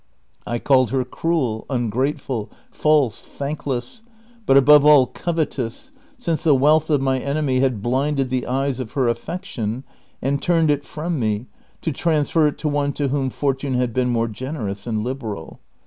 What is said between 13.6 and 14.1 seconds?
had been